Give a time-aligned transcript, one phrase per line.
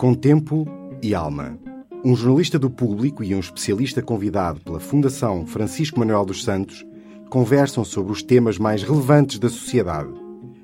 [0.00, 0.66] Com tempo
[1.02, 1.58] e alma.
[2.02, 6.86] Um jornalista do público e um especialista convidado pela Fundação Francisco Manuel dos Santos
[7.28, 10.10] conversam sobre os temas mais relevantes da sociedade.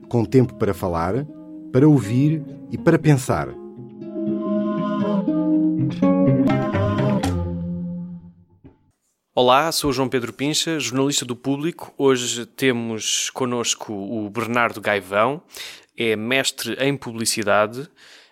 [0.09, 1.27] Com tempo para falar,
[1.71, 2.43] para ouvir
[2.73, 3.51] e para pensar.
[9.35, 11.93] Olá, sou João Pedro Pincha, jornalista do Público.
[11.99, 15.43] Hoje temos connosco o Bernardo Gaivão,
[15.95, 17.87] é mestre em publicidade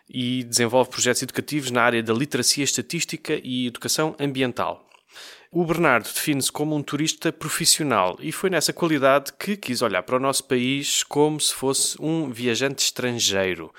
[0.08, 4.86] e desenvolve projetos educativos na área da literacia estatística e educação ambiental.
[5.50, 10.16] O Bernardo define-se como um turista profissional e foi nessa qualidade que quis olhar para
[10.16, 13.72] o nosso país como se fosse um viajante estrangeiro.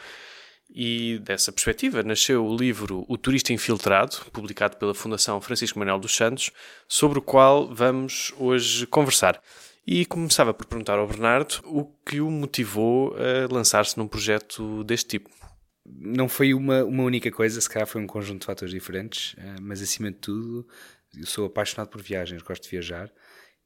[0.73, 6.15] E dessa perspectiva nasceu o livro O Turista Infiltrado, publicado pela Fundação Francisco Manuel dos
[6.15, 6.51] Santos,
[6.87, 9.41] sobre o qual vamos hoje conversar.
[9.85, 15.19] E começava por perguntar ao Bernardo o que o motivou a lançar-se num projeto deste
[15.19, 15.44] tipo.
[15.85, 19.55] Não foi uma, uma única coisa, se calhar foi um conjunto de fatores diferentes, eh,
[19.61, 20.67] mas acima de tudo,
[21.15, 23.11] eu sou apaixonado por viagens, gosto de viajar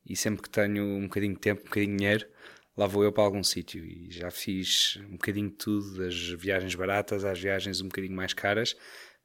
[0.05, 2.27] e sempre que tenho um bocadinho de tempo, um bocadinho de dinheiro,
[2.75, 6.75] lá vou eu para algum sítio e já fiz um bocadinho de tudo, das viagens
[6.75, 8.73] baratas às viagens um bocadinho mais caras.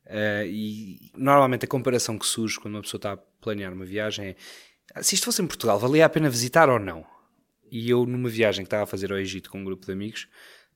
[0.06, 4.28] Uh, e normalmente a comparação que surge quando uma pessoa está a planear uma viagem
[4.28, 4.36] é
[4.92, 7.06] ah, se isto fosse em Portugal, valia a pena visitar ou não?
[7.70, 10.28] E eu, numa viagem que estava a fazer ao Egito com um grupo de amigos,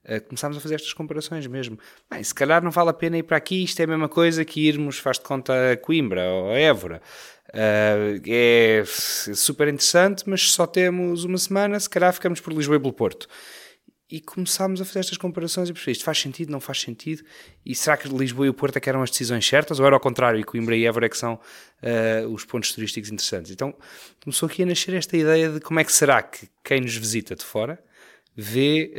[0.05, 1.79] uh, começámos a fazer estas comparações mesmo.
[2.11, 4.45] Bem, se calhar não vale a pena ir para aqui, isto é a mesma coisa
[4.45, 7.01] que irmos, faz de conta, a Coimbra ou a Évora.
[7.49, 12.81] Uh, é super interessante, mas só temos uma semana, se calhar ficamos por Lisboa e
[12.81, 13.27] pelo Porto.
[14.11, 17.23] E começámos a fazer estas comparações e perceber isto faz sentido, não faz sentido?
[17.65, 19.79] E será que Lisboa e o Porto é que eram as decisões certas?
[19.79, 23.11] Ou era ao contrário, e Coimbra e Évora é que são uh, os pontos turísticos
[23.11, 23.51] interessantes?
[23.53, 23.75] Então
[24.23, 27.37] começou aqui a nascer esta ideia de como é que será que quem nos visita
[27.37, 27.79] de fora
[28.41, 28.95] vê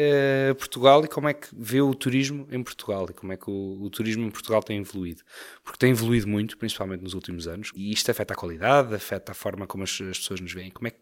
[0.52, 3.50] uh, Portugal e como é que vê o turismo em Portugal e como é que
[3.50, 5.24] o, o, turismo em Portugal tem evoluído.
[5.64, 9.36] Porque tem evoluído muito, principalmente nos últimos anos, e isto afeta a qualidade, afeta a
[9.36, 10.98] forma como as, as pessoas nos veem, como é que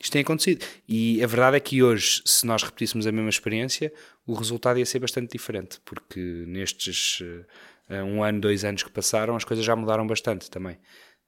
[0.00, 0.64] isto tem acontecido.
[0.88, 3.92] E a verdade é que hoje, se nós repetíssemos a mesma experiência,
[4.26, 9.36] o resultado ia ser bastante diferente, porque nestes uh, um ano, dois anos que passaram,
[9.36, 10.78] as coisas já mudaram bastante também.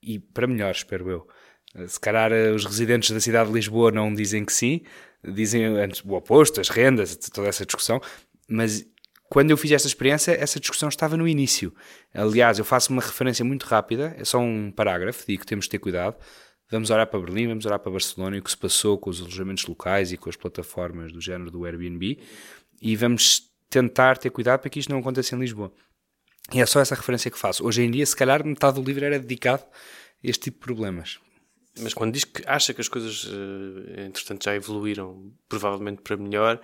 [0.03, 1.29] E para melhor, espero eu.
[1.87, 4.83] Se calhar os residentes da cidade de Lisboa não dizem que sim,
[5.23, 8.01] dizem antes o oposto, as rendas, toda essa discussão,
[8.49, 8.87] mas
[9.29, 11.75] quando eu fiz esta experiência, essa discussão estava no início.
[12.13, 15.71] Aliás, eu faço uma referência muito rápida, é só um parágrafo, digo que temos de
[15.71, 16.17] ter cuidado.
[16.71, 19.21] Vamos olhar para Berlim, vamos olhar para Barcelona e o que se passou com os
[19.21, 22.19] alojamentos locais e com as plataformas do género do Airbnb
[22.81, 25.73] e vamos tentar ter cuidado para que isto não aconteça em Lisboa.
[26.53, 27.67] E é só essa referência que faço.
[27.67, 29.67] Hoje em dia, se calhar, metade do livro era dedicado a
[30.23, 31.19] este tipo de problemas.
[31.81, 36.61] Mas quando diz que acha que as coisas, uh, entretanto, já evoluíram provavelmente para melhor,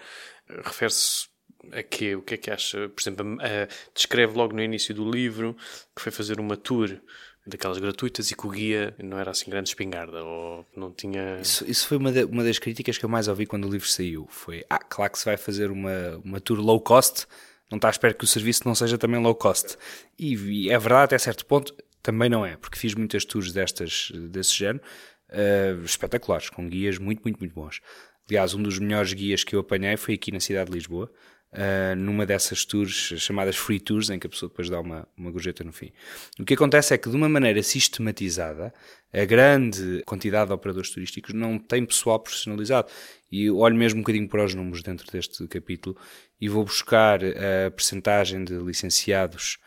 [0.48, 1.28] uh, refere-se
[1.72, 2.15] a quê?
[2.15, 2.88] O que é que acha?
[2.88, 5.56] Por exemplo, uh, descreve logo no início do livro
[5.94, 7.00] que foi fazer uma tour
[7.47, 11.38] daquelas gratuitas e que o guia não era assim grande espingarda ou não tinha...
[11.41, 13.88] Isso, isso foi uma, de, uma das críticas que eu mais ouvi quando o livro
[13.88, 14.26] saiu.
[14.31, 17.26] Foi, ah, claro que se vai fazer uma, uma tour low cost,
[17.70, 19.76] não está à espera que o serviço não seja também low cost.
[20.19, 24.11] E, e é verdade até certo ponto, também não é, porque fiz muitas tours destas,
[24.31, 24.83] desse género,
[25.31, 27.81] uh, espetaculares, com guias muito, muito, muito bons.
[28.28, 31.11] Aliás, um dos melhores guias que eu apanhei foi aqui na cidade de Lisboa,
[31.53, 35.31] uh, numa dessas tours chamadas free tours, em que a pessoa depois dá uma, uma
[35.31, 35.93] gorjeta no fim.
[36.38, 38.72] O que acontece é que, de uma maneira sistematizada,
[39.12, 42.88] a grande quantidade de operadores turísticos não tem pessoal profissionalizado.
[43.31, 45.97] E olho mesmo um bocadinho para os números dentro deste capítulo
[46.41, 49.59] e vou buscar a percentagem de licenciados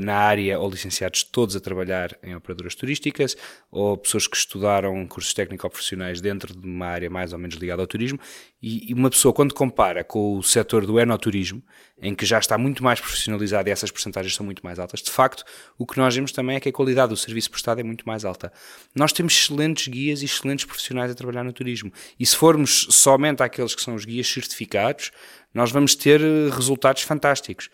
[0.00, 3.36] na área ou licenciados todos a trabalhar em operadoras turísticas
[3.70, 7.86] ou pessoas que estudaram cursos técnico-profissionais dentro de uma área mais ou menos ligada ao
[7.86, 8.18] turismo
[8.62, 11.62] e uma pessoa quando compara com o setor do enoturismo
[12.00, 15.10] em que já está muito mais profissionalizado e essas percentagens são muito mais altas, de
[15.10, 15.44] facto
[15.76, 18.24] o que nós vemos também é que a qualidade do serviço prestado é muito mais
[18.24, 18.52] alta.
[18.94, 23.42] Nós temos excelentes guias e excelentes profissionais a trabalhar no turismo e se formos somente
[23.42, 25.10] àqueles que são os guias certificados,
[25.52, 27.70] nós vamos ter eh, resultados fantásticos.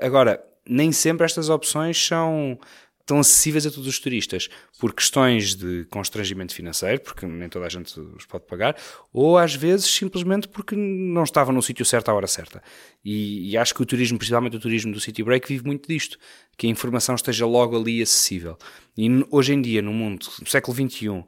[0.00, 2.58] Agora, nem sempre estas opções são
[3.06, 4.48] tão acessíveis a todos os turistas,
[4.80, 8.76] por questões de constrangimento financeiro, porque nem toda a gente os pode pagar,
[9.12, 12.60] ou às vezes simplesmente porque não estavam no sítio certo à hora certa.
[13.04, 16.18] E, e, acho que o turismo, principalmente o turismo do City Break, vive muito disto,
[16.58, 18.58] que a informação esteja logo ali acessível.
[18.98, 21.24] E hoje em dia, no mundo, no século XXI,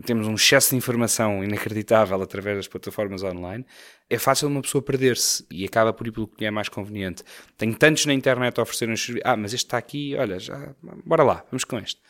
[0.00, 3.66] temos um excesso de informação inacreditável através das plataformas online,
[4.08, 7.22] é fácil uma pessoa perder-se e acaba por ir pelo que é mais conveniente.
[7.58, 9.30] Tenho tantos na internet a oferecer uns serviços.
[9.30, 10.74] Ah, mas este está aqui, olha, já,
[11.04, 12.00] bora lá, vamos com este.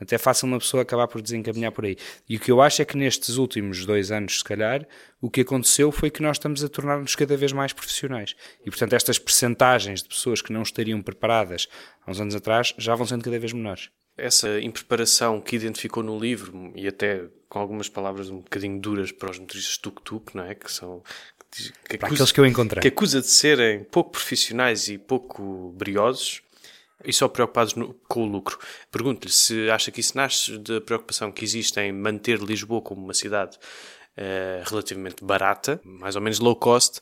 [0.00, 1.96] Até é fácil uma pessoa acabar por desencaminhar por aí.
[2.28, 4.86] E o que eu acho é que nestes últimos dois anos, se calhar,
[5.20, 8.36] o que aconteceu foi que nós estamos a tornar-nos cada vez mais profissionais.
[8.64, 11.66] E, portanto, estas percentagens de pessoas que não estariam preparadas
[12.06, 13.90] há uns anos atrás já vão sendo cada vez menores.
[14.18, 19.30] Essa impreparação que identificou no livro, e até com algumas palavras um bocadinho duras para
[19.30, 20.54] os motoristas tuk-tuk, não é?
[20.54, 21.02] Que são
[21.88, 22.82] que acusa, aqueles que eu encontrei.
[22.82, 26.42] Que acusa de serem pouco profissionais e pouco briosos
[27.04, 28.58] e só preocupados no, com o lucro.
[28.90, 33.14] Pergunto-lhe se acha que isso nasce da preocupação que existe em manter Lisboa como uma
[33.14, 37.00] cidade uh, relativamente barata, mais ou menos low cost,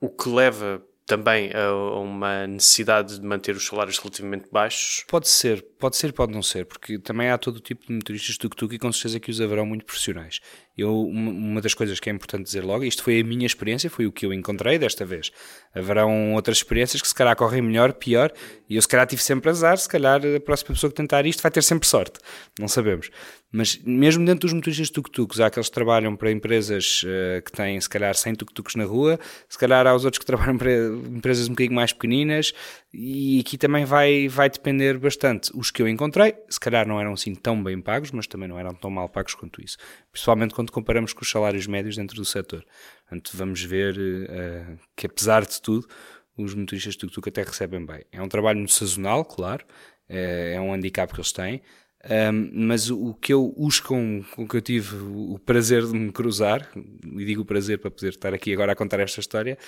[0.00, 5.04] o que leva também a uma necessidade de manter os salários relativamente baixos?
[5.08, 8.38] Pode ser, pode ser, pode não ser, porque também há todo o tipo de motoristas
[8.38, 10.38] tuk-tuk e com certeza que os haverão muito profissionais.
[10.76, 14.06] Eu, uma das coisas que é importante dizer logo, isto foi a minha experiência, foi
[14.06, 15.30] o que eu encontrei desta vez.
[15.74, 18.32] Haverão outras experiências que se calhar correm melhor, pior,
[18.68, 21.42] e eu se calhar tive sempre azar, se calhar a próxima pessoa que tentar isto
[21.42, 22.18] vai ter sempre sorte,
[22.58, 23.10] não sabemos.
[23.52, 27.80] Mas mesmo dentro dos motoristas tuk-tuks, há aqueles que trabalham para empresas uh, que têm
[27.80, 29.18] se calhar 100 tuk-tuks na rua,
[29.48, 32.52] se calhar há os outros que trabalham para empresas um bocadinho mais pequeninas,
[32.94, 35.50] e aqui também vai, vai depender bastante.
[35.54, 38.58] Os que eu encontrei, se calhar não eram assim tão bem pagos, mas também não
[38.58, 39.76] eram tão mal pagos quanto isso.
[40.12, 42.64] Principalmente quando comparamos com os salários médios dentro do setor.
[43.08, 45.88] Portanto, vamos ver uh, que apesar de tudo,
[46.36, 48.04] os motoristas tuk-tuk até recebem bem.
[48.12, 49.64] É um trabalho muito sazonal, claro,
[50.06, 51.62] é, é um handicap que eles têm,
[52.02, 56.10] um, mas o, que eu, os com, com que eu tive o prazer de me
[56.10, 59.58] cruzar, e digo o prazer para poder estar aqui agora a contar esta história,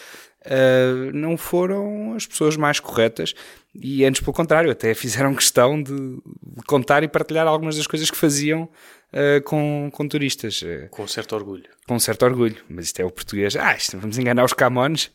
[0.47, 3.35] uh, não foram as pessoas mais corretas
[3.75, 8.11] e antes pelo contrário, até fizeram questão de, de contar e partilhar algumas das coisas
[8.11, 8.69] que faziam
[9.13, 10.63] uh, com, com turistas.
[10.91, 11.65] Com certo orgulho.
[11.87, 13.57] Com certo orgulho, mas isto é o português.
[13.57, 15.11] Ah, isto, vamos enganar os camões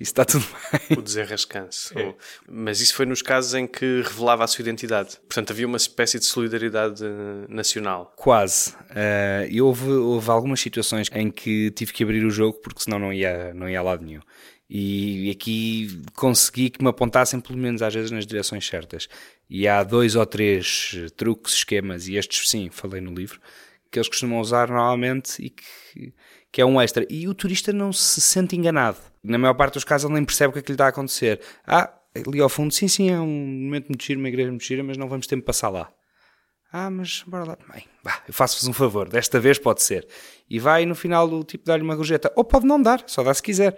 [0.00, 0.46] isso está tudo
[0.88, 0.98] bem.
[0.98, 1.96] O desenrascanço.
[1.98, 2.14] É.
[2.48, 5.18] Mas isso foi nos casos em que revelava a sua identidade.
[5.28, 7.04] Portanto, havia uma espécie de solidariedade
[7.48, 8.14] nacional.
[8.16, 8.70] Quase.
[8.70, 12.98] Uh, e houve, houve algumas situações em que tive que abrir o jogo porque senão
[12.98, 14.22] não ia, não ia a lado nenhum.
[14.72, 19.06] E aqui consegui que me apontassem pelo menos às vezes nas direções certas.
[19.50, 23.40] E há dois ou três truques, esquemas, e estes sim, falei no livro,
[23.90, 26.14] que eles costumam usar normalmente e que,
[26.52, 27.06] que é um extra.
[27.08, 28.98] E o turista não se sente enganado.
[29.22, 30.88] Na maior parte dos casos ele nem percebe o que é que lhe está a
[30.88, 31.40] acontecer.
[31.66, 31.92] Ah,
[32.26, 34.96] ali ao fundo, sim, sim, é um momento muito giro, uma igreja muito gira, mas
[34.96, 35.90] não vamos ter passar lá.
[36.72, 37.58] Ah, mas bora lá.
[38.04, 40.06] Bah, eu faço-vos um favor, desta vez pode ser.
[40.48, 42.32] E vai no final do tipo dar-lhe uma gorjeta.
[42.36, 43.76] Ou pode não dar, só dá se quiser.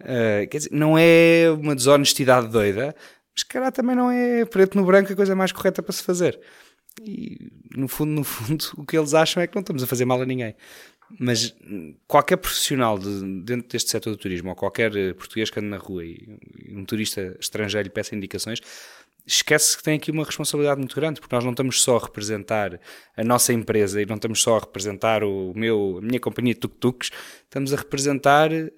[0.00, 2.96] Uh, quer dizer, não é uma desonestidade doida,
[3.34, 6.40] mas cara também não é preto no branco a coisa mais correta para se fazer.
[7.02, 10.04] E no fundo, no fundo, o que eles acham é que não estamos a fazer
[10.04, 10.54] mal a ninguém.
[11.18, 11.54] Mas
[12.08, 15.76] qualquer profissional de, dentro deste setor do turismo, ou qualquer eh, português que ande na
[15.76, 16.38] rua e
[16.70, 18.60] um turista estrangeiro lhe peça indicações,
[19.26, 22.78] esquece que tem aqui uma responsabilidade muito grande, porque nós não estamos só a representar
[23.16, 26.60] a nossa empresa e não estamos só a representar o meu, a minha companhia de
[26.60, 27.10] tuk-tuks,
[27.44, 28.68] estamos a representar uh,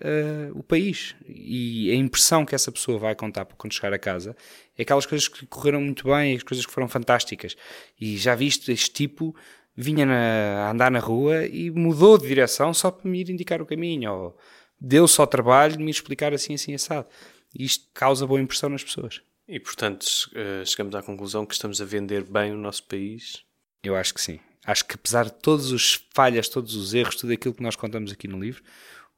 [0.55, 1.17] o país.
[1.26, 4.37] E a impressão que essa pessoa vai contar quando chegar a casa
[4.79, 7.56] é aquelas coisas que correram muito bem, as coisas que foram fantásticas.
[8.00, 9.34] E já viste este tipo
[9.76, 13.61] vinha na, a andar na rua e mudou de direção só para me ir indicar
[13.61, 14.38] o caminho, ou
[14.81, 17.06] deu só trabalho de me explicar assim, assim, assado.
[17.55, 19.20] E isto causa boa impressão nas pessoas.
[19.49, 23.44] E, portanto, eh, chegamos à conclusão que estamos a vender bem o nosso país?
[23.82, 24.40] Eu acho que sim.
[24.64, 28.11] Acho que apesar de todas as falhas, todos os erros, tudo aquilo que nós contamos
[28.11, 28.62] aqui no livro,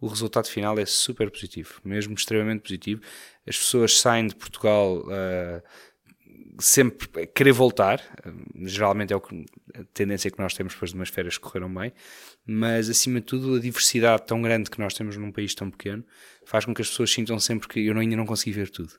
[0.00, 3.00] o resultado final é super positivo, mesmo extremamente positivo.
[3.46, 5.62] As pessoas saem de Portugal uh,
[6.60, 8.02] sempre querer voltar,
[8.54, 9.44] geralmente é o que, a
[9.92, 11.92] tendência que nós temos depois de umas férias que correram bem,
[12.46, 16.04] mas acima de tudo a diversidade tão grande que nós temos num país tão pequeno
[16.44, 18.92] faz com que as pessoas sintam sempre que eu ainda não consegui ver tudo.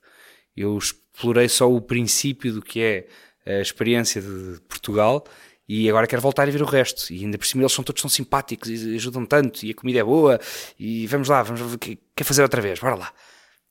[0.55, 3.07] Eu explorei só o princípio do que é
[3.45, 5.25] a experiência de Portugal
[5.67, 7.13] e agora quero voltar a ver o resto.
[7.13, 9.99] E ainda por cima eles são todos tão simpáticos e ajudam tanto e a comida
[9.99, 10.39] é boa
[10.77, 13.13] e vamos lá, vamos ver, quer fazer outra vez, bora lá.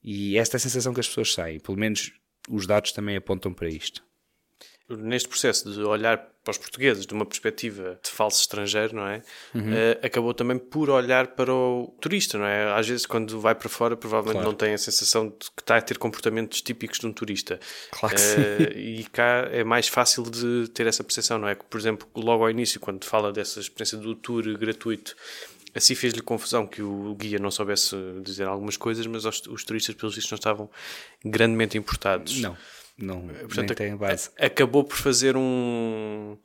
[0.02, 2.12] E esta é a sensação que as pessoas saem, pelo menos
[2.48, 4.07] os dados também apontam para isto.
[4.88, 9.22] Neste processo de olhar para os portugueses de uma perspectiva de falso estrangeiro, não é?
[9.54, 9.70] Uhum.
[9.70, 12.72] Uh, acabou também por olhar para o turista, não é?
[12.72, 14.48] Às vezes, quando vai para fora, provavelmente claro.
[14.48, 17.60] não tem a sensação de que está a ter comportamentos típicos de um turista.
[17.90, 18.78] Claro que uh, sim.
[18.98, 21.54] E cá é mais fácil de ter essa percepção, não é?
[21.54, 25.14] Por exemplo, logo ao início, quando fala dessa experiência do tour gratuito,
[25.74, 29.94] Assim fez-lhe confusão que o guia não soubesse dizer algumas coisas, mas os, os turistas,
[29.94, 30.70] pelos vistos, não estavam
[31.24, 32.40] grandemente importados.
[32.40, 32.56] Não,
[32.98, 34.30] não, Portanto, nem tem base.
[34.38, 36.36] Acabou por fazer um.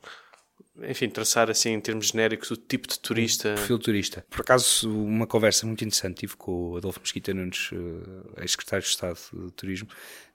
[0.88, 3.52] Enfim, traçar assim em termos genéricos o tipo de turista.
[3.52, 4.26] Um perfil turista.
[4.30, 8.90] Por acaso, uma conversa muito interessante tive com o Adolfo Mesquita Nunes, eh, ex-secretário de
[8.90, 9.88] Estado de Turismo,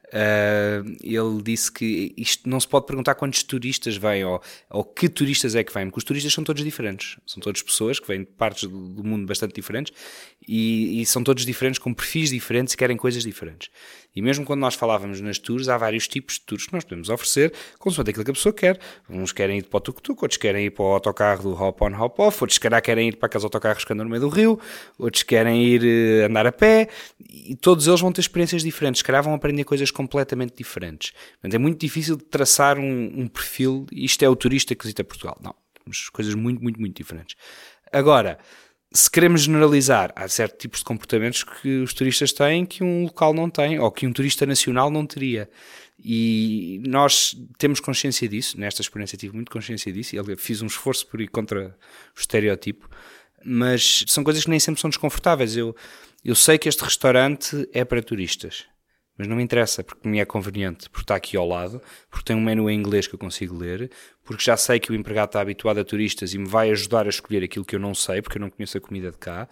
[0.09, 5.07] Uh, ele disse que isto não se pode perguntar quantos turistas vêm ou, ou que
[5.07, 7.17] turistas é que vêm, porque os turistas são todos diferentes.
[7.27, 9.93] São todas pessoas que vêm de partes do, do mundo bastante diferentes
[10.47, 13.69] e, e, são todos diferentes, com perfis diferentes e querem coisas diferentes.
[14.19, 17.07] E mesmo quando nós falávamos nas tours, há vários tipos de tours que nós podemos
[17.07, 18.77] oferecer, consoante aquilo que a pessoa quer.
[19.09, 22.43] Uns querem ir para o tuk-tuk, outros querem ir para o autocarro do hop-on, hop-off,
[22.43, 24.59] outros, calhar, querem ir para aqueles autocarros que andam no meio do rio,
[24.97, 26.89] outros querem ir uh, andar a pé,
[27.29, 31.13] e todos eles vão ter experiências diferentes, se calhar vão aprender coisas completamente diferentes.
[31.35, 35.37] Portanto, é muito difícil traçar um, um perfil, isto é o turista que visita Portugal.
[35.41, 37.37] Não, temos coisas muito, muito, muito diferentes.
[37.89, 38.37] Agora,
[38.91, 43.33] se queremos generalizar, há certos tipos de comportamentos que os turistas têm que um local
[43.33, 45.49] não tem, ou que um turista nacional não teria.
[46.03, 51.05] E nós temos consciência disso, nesta experiência tive muito consciência disso, e fiz um esforço
[51.07, 51.77] por ir contra
[52.15, 52.89] o estereótipo,
[53.45, 55.55] mas são coisas que nem sempre são desconfortáveis.
[55.55, 55.75] Eu,
[56.23, 58.65] eu sei que este restaurante é para turistas
[59.19, 62.37] mas não me interessa porque me é conveniente, porque está aqui ao lado, porque tem
[62.37, 63.91] um menu em inglês que eu consigo ler,
[64.23, 67.09] porque já sei que o empregado está habituado a turistas e me vai ajudar a
[67.09, 69.45] escolher aquilo que eu não sei, porque eu não conheço a comida de cá.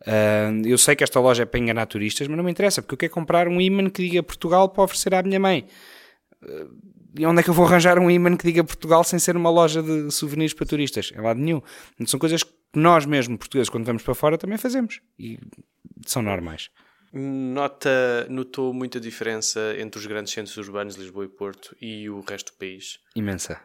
[0.00, 2.94] Uh, eu sei que esta loja é para enganar turistas, mas não me interessa, porque
[2.94, 5.66] eu quero comprar um imã que diga Portugal para oferecer à minha mãe.
[6.42, 6.74] Uh,
[7.18, 9.50] e onde é que eu vou arranjar um imã que diga Portugal sem ser uma
[9.50, 11.12] loja de souvenirs para turistas?
[11.14, 11.60] Em lado nenhum.
[12.06, 15.02] São coisas que nós mesmo, portugueses, quando vamos para fora, também fazemos.
[15.18, 15.38] E
[16.06, 16.70] são normais.
[17.12, 22.52] Nota, notou muita diferença entre os grandes centros urbanos, Lisboa e Porto, e o resto
[22.52, 22.98] do país?
[23.16, 23.60] Imensa.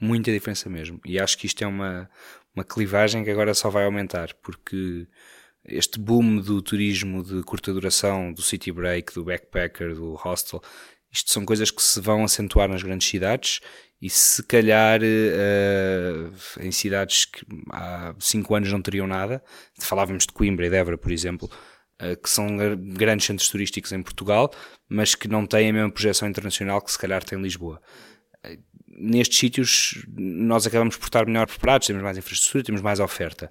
[0.00, 1.00] Muita diferença mesmo.
[1.04, 2.08] E acho que isto é uma,
[2.54, 5.06] uma clivagem que agora só vai aumentar, porque
[5.64, 10.62] este boom do turismo de curta duração, do city break, do backpacker, do hostel,
[11.10, 13.60] isto são coisas que se vão acentuar nas grandes cidades
[14.00, 19.42] e se calhar uh, em cidades que há 5 anos não teriam nada,
[19.78, 21.50] falávamos de Coimbra e Évora, por exemplo,
[22.22, 22.56] que são
[22.94, 24.52] grandes centros turísticos em Portugal,
[24.88, 27.80] mas que não têm a mesma projeção internacional que se calhar tem Lisboa.
[28.44, 33.50] Eh, nestes sítios nós acabamos por estar melhor preparados, temos mais infraestrutura, temos mais oferta.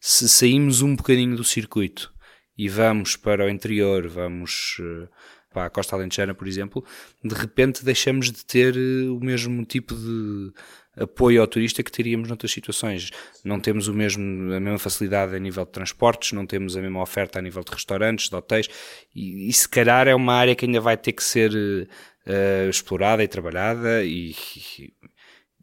[0.00, 2.12] Se saímos um bocadinho do circuito
[2.56, 5.08] e vamos para o interior, vamos eh,
[5.52, 6.84] para a Costa Alentejana, por exemplo,
[7.24, 10.52] de repente deixamos de ter o mesmo tipo de
[10.98, 13.10] apoio ao turista que teríamos noutras situações.
[13.44, 17.00] Não temos o mesmo, a mesma facilidade a nível de transportes, não temos a mesma
[17.00, 18.68] oferta a nível de restaurantes, de hotéis,
[19.14, 23.22] e, e se calhar é uma área que ainda vai ter que ser uh, explorada
[23.22, 24.34] e trabalhada, e,
[24.78, 24.92] e,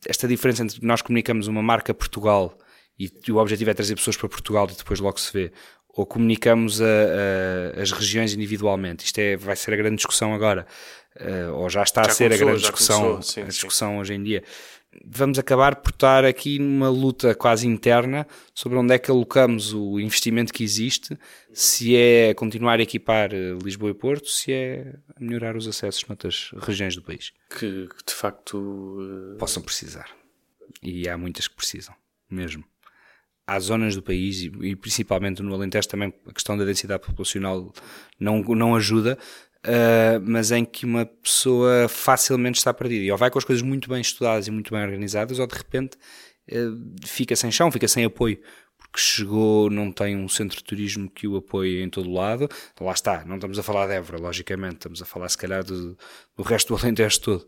[0.08, 2.58] esta diferença entre nós comunicamos uma marca Portugal
[2.98, 5.51] e, o objetivo é trazer pessoas para Portugal e depois logo se vê,
[5.89, 9.06] ou comunicamos a, a, as regiões individualmente.
[9.06, 10.65] Isto é, vai ser a grande discussão agora,
[11.20, 13.92] uh, ou já está já a ser começou, a grande discussão, começou, sim, a discussão
[13.92, 14.00] sim.
[14.00, 14.44] hoje em dia
[15.04, 20.00] vamos acabar por estar aqui numa luta quase interna sobre onde é que alocamos o
[20.00, 21.18] investimento que existe,
[21.54, 26.52] se é continuar a equipar eh, Lisboa e Porto, se é melhorar os acessos noutras
[26.60, 27.34] regiões do país.
[27.58, 29.38] Que, de facto uh...
[29.38, 30.10] possam precisar.
[30.82, 31.96] E há muitas que precisam,
[32.30, 32.64] mesmo.
[33.48, 37.72] Há zonas do país, e principalmente no Alentejo também a questão da densidade populacional
[38.20, 39.20] não, não ajuda,
[39.65, 43.05] uh, mas em que uma pessoa facilmente está perdida.
[43.05, 45.55] E ou vai com as coisas muito bem estudadas e muito bem organizadas, ou de
[45.55, 45.98] repente
[46.51, 48.39] uh, fica sem chão, fica sem apoio.
[48.77, 52.48] Porque chegou, não tem um centro de turismo que o apoie em todo lado.
[52.74, 55.63] Então, lá está, não estamos a falar de Évora, logicamente, estamos a falar se calhar
[55.63, 55.98] do,
[56.36, 57.48] do resto do Alentejo todo.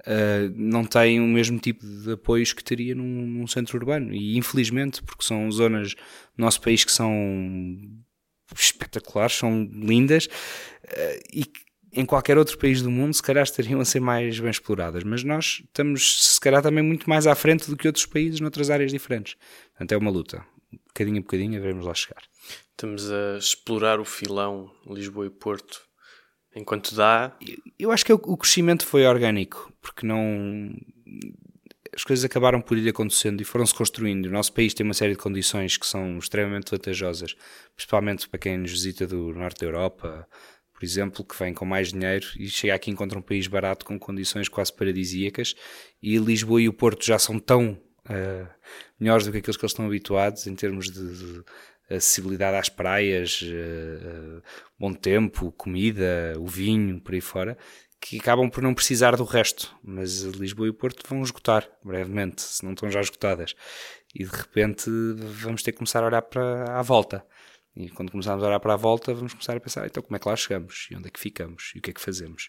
[0.00, 4.12] Uh, não tem o mesmo tipo de apoios que teria num, num, centro urbano.
[4.14, 6.00] E infelizmente, porque são zonas do
[6.38, 7.12] nosso país que são
[8.56, 11.44] espetaculares, são lindas uh, e
[11.92, 15.24] em qualquer outro país do mundo se calhar estariam a ser mais bem exploradas, mas
[15.24, 18.92] nós estamos se calhar também muito mais à frente do que outros países noutras áreas
[18.92, 19.36] diferentes.
[19.70, 20.44] Portanto, é uma luta.
[20.88, 22.22] Bocadinho a bocadinho, veremos lá chegar.
[22.70, 25.80] Estamos a explorar o filão Lisboa e Porto
[26.54, 27.36] enquanto dá.
[27.78, 30.70] Eu acho que o crescimento foi orgânico, porque não
[31.98, 34.26] as coisas acabaram por ir acontecendo e foram-se construindo.
[34.26, 37.34] O nosso país tem uma série de condições que são extremamente vantajosas,
[37.74, 40.28] principalmente para quem nos visita do norte da Europa,
[40.72, 43.84] por exemplo, que vem com mais dinheiro e chega aqui e encontra um país barato
[43.84, 45.56] com condições quase paradisíacas.
[46.00, 48.48] E Lisboa e o Porto já são tão uh,
[49.00, 51.44] melhores do que aqueles que eles estão habituados em termos de, de
[51.90, 54.42] acessibilidade às praias, uh, uh,
[54.78, 57.58] bom tempo, comida, o vinho, por aí fora,
[58.08, 62.64] que acabam por não precisar do resto, mas Lisboa e Porto vão esgotar brevemente, se
[62.64, 63.54] não estão já esgotadas.
[64.14, 64.88] E de repente
[65.42, 67.22] vamos ter que começar a olhar para a volta.
[67.76, 70.18] E quando começarmos a olhar para a volta, vamos começar a pensar: então como é
[70.18, 70.88] que lá chegamos?
[70.90, 71.72] E onde é que ficamos?
[71.74, 72.48] E o que é que fazemos?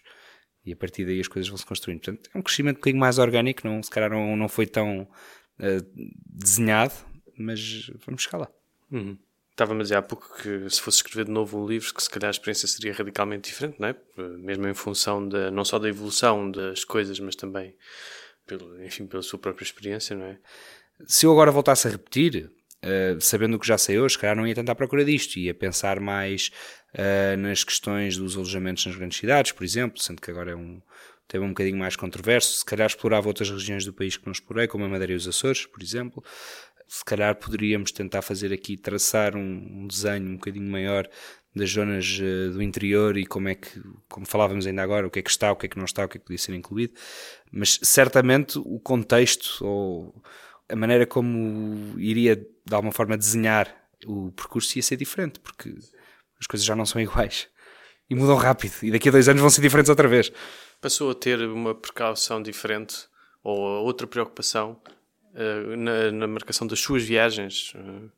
[0.64, 2.00] E a partir daí as coisas vão se construindo.
[2.00, 5.02] Portanto, é um crescimento um bocadinho mais orgânico, não, se calhar não, não foi tão
[5.02, 6.94] uh, desenhado,
[7.38, 8.48] mas vamos chegar lá.
[8.90, 9.18] Uhum.
[9.60, 12.08] Estava-me a dizer há pouco que se fosse escrever de novo um livro, que se
[12.08, 13.96] calhar a experiência seria radicalmente diferente, não é?
[14.38, 17.76] Mesmo em função da, não só da evolução das coisas, mas também,
[18.46, 20.38] pelo, enfim, pela sua própria experiência, não é?
[21.06, 22.50] Se eu agora voltasse a repetir,
[22.82, 26.00] uh, sabendo o que já sei hoje, calhar não ia tentar procurar disto, ia pensar
[26.00, 26.50] mais
[26.94, 30.80] uh, nas questões dos alojamentos nas grandes cidades, por exemplo, sendo que agora é um
[31.28, 34.66] tema um bocadinho mais controverso, se calhar explorava outras regiões do país que não explorei,
[34.66, 36.24] como a Madeira e os Açores, por exemplo,
[36.92, 41.08] se calhar poderíamos tentar fazer aqui, traçar um, um desenho um bocadinho maior
[41.54, 45.20] das zonas uh, do interior e como é que, como falávamos ainda agora, o que
[45.20, 46.52] é que está, o que é que não está, o que é que podia ser
[46.52, 46.92] incluído,
[47.52, 50.20] mas certamente o contexto ou
[50.68, 53.72] a maneira como iria de alguma forma desenhar
[54.04, 55.72] o percurso ia ser diferente, porque
[56.40, 57.48] as coisas já não são iguais
[58.08, 60.32] e mudam rápido e daqui a dois anos vão ser diferentes outra vez.
[60.80, 62.96] Passou a ter uma precaução diferente
[63.44, 64.80] ou outra preocupação
[65.34, 68.10] uh, na, na, marcação das suas viagens uh,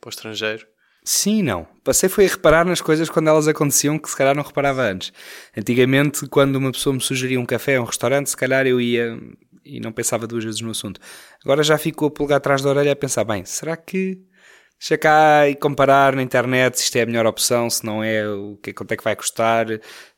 [0.00, 0.66] para o estrangeiro?
[1.04, 1.66] Sim, não.
[1.82, 5.12] Passei foi a reparar nas coisas quando elas aconteciam que se calhar não reparava antes.
[5.56, 9.18] Antigamente, quando uma pessoa me sugeria um café ou um restaurante, se calhar eu ia
[9.64, 11.00] e não pensava duas vezes no assunto.
[11.42, 14.18] Agora já fico a pulgar atrás da orelha a pensar, bem, será que
[14.78, 18.26] deixa cá e comparar na internet se isto é a melhor opção, se não é,
[18.28, 19.66] o que, quanto é que vai custar,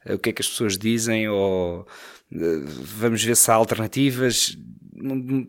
[0.06, 1.86] o que é que as pessoas dizem, ou
[2.32, 4.56] eh, vamos ver se há alternativas.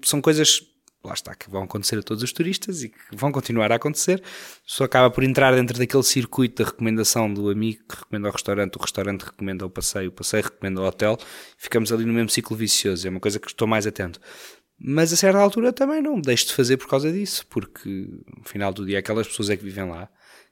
[0.03, 0.61] São coisas
[1.03, 4.21] lá está, que vão acontecer a todos os turistas e que vão continuar a acontecer.
[4.65, 8.75] Só acaba por entrar dentro daquele circuito da recomendação do amigo que recomenda o restaurante,
[8.75, 11.17] o restaurante recomenda o passeio, o passeio recomenda o hotel.
[11.57, 13.07] Ficamos ali no mesmo ciclo vicioso.
[13.07, 14.19] É uma coisa que estou mais atento.
[14.83, 18.73] Mas a certa altura também não deixo de fazer por causa disso, porque no final
[18.73, 20.09] do dia aquelas pessoas é que vivem lá,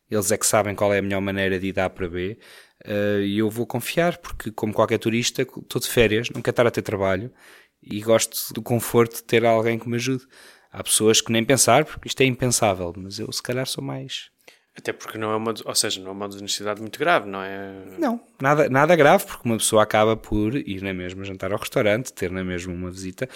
[0.10, 2.38] eles é que sabem qual é a melhor maneira de ir A para B
[2.86, 6.68] uh, e eu vou confiar, porque como qualquer turista, estou de férias, não quero estar
[6.68, 7.32] a ter trabalho
[7.82, 10.26] e gosto do conforto de ter alguém que me ajude.
[10.72, 14.30] Há pessoas que nem pensar, porque isto é impensável, mas eu se calhar sou mais.
[14.78, 17.74] Até porque não é uma, ou seja, não é uma desnecessidade muito grave, não é?
[17.98, 22.14] Não, nada, nada grave, porque uma pessoa acaba por ir na mesma jantar ao restaurante,
[22.14, 23.28] ter na mesma uma visita.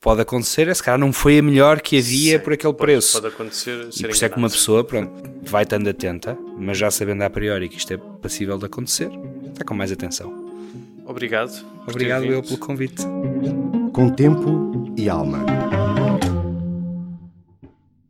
[0.00, 3.20] Pode acontecer, se calhar não foi a melhor que havia Sim, por aquele pode, preço.
[3.20, 3.88] Pode acontecer.
[3.94, 5.10] E por isso é que uma pessoa pronto,
[5.42, 9.10] vai estando atenta, mas já sabendo a priori que isto é passível de acontecer,
[9.48, 10.46] está com mais atenção.
[11.04, 11.64] Obrigado.
[11.86, 13.02] Obrigado eu pelo convite
[13.96, 15.65] com tempo e alma.